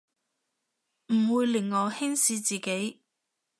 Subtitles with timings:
[1.13, 3.01] 唔會令我輕視自己